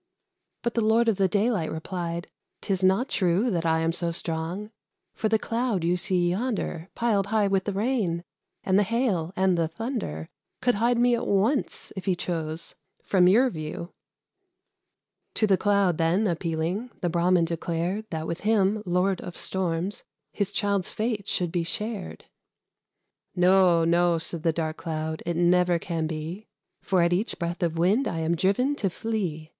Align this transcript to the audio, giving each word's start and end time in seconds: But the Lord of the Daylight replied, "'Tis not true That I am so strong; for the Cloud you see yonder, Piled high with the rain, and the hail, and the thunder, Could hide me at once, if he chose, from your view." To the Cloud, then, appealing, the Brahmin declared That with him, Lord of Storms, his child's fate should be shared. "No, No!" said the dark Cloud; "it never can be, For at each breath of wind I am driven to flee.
But 0.63 0.73
the 0.73 0.81
Lord 0.81 1.07
of 1.07 1.17
the 1.17 1.27
Daylight 1.27 1.71
replied, 1.71 2.27
"'Tis 2.61 2.83
not 2.83 3.07
true 3.07 3.51
That 3.51 3.67
I 3.67 3.81
am 3.81 3.91
so 3.91 4.11
strong; 4.11 4.71
for 5.13 5.29
the 5.29 5.37
Cloud 5.37 5.83
you 5.83 5.95
see 5.95 6.27
yonder, 6.31 6.89
Piled 6.95 7.27
high 7.27 7.47
with 7.47 7.65
the 7.65 7.71
rain, 7.71 8.23
and 8.63 8.79
the 8.79 8.81
hail, 8.81 9.31
and 9.35 9.55
the 9.55 9.67
thunder, 9.67 10.27
Could 10.59 10.73
hide 10.73 10.97
me 10.97 11.13
at 11.15 11.27
once, 11.27 11.93
if 11.95 12.05
he 12.05 12.15
chose, 12.15 12.73
from 13.03 13.27
your 13.27 13.51
view." 13.51 13.93
To 15.35 15.45
the 15.45 15.55
Cloud, 15.55 15.99
then, 15.99 16.25
appealing, 16.25 16.89
the 17.01 17.09
Brahmin 17.09 17.45
declared 17.45 18.05
That 18.09 18.25
with 18.25 18.39
him, 18.39 18.81
Lord 18.87 19.21
of 19.21 19.37
Storms, 19.37 20.03
his 20.33 20.51
child's 20.51 20.89
fate 20.89 21.27
should 21.27 21.51
be 21.51 21.61
shared. 21.63 22.25
"No, 23.35 23.85
No!" 23.85 24.17
said 24.17 24.41
the 24.41 24.51
dark 24.51 24.77
Cloud; 24.77 25.21
"it 25.27 25.35
never 25.37 25.77
can 25.77 26.07
be, 26.07 26.47
For 26.81 27.03
at 27.03 27.13
each 27.13 27.37
breath 27.37 27.61
of 27.61 27.77
wind 27.77 28.07
I 28.07 28.17
am 28.21 28.33
driven 28.33 28.75
to 28.77 28.89
flee. 28.89 29.49